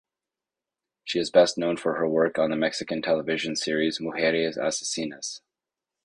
She 1.03 1.19
is 1.19 1.29
best 1.29 1.59
known 1.59 1.77
for 1.77 1.97
her 1.97 2.07
work 2.07 2.39
on 2.39 2.49
the 2.49 2.55
Mexican 2.55 3.03
television 3.03 3.55
series 3.55 3.99
"Mujeres 3.99 4.57
asesinas". 4.57 5.41